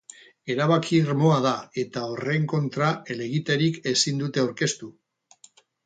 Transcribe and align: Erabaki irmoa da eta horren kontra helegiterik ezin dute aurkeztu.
Erabaki 0.53 0.95
irmoa 0.99 1.35
da 1.43 1.51
eta 1.83 2.03
horren 2.15 2.49
kontra 2.55 2.91
helegiterik 3.13 3.81
ezin 3.95 4.27
dute 4.27 4.45
aurkeztu. 4.47 4.95